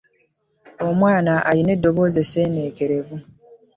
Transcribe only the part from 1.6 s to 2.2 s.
eddoboozi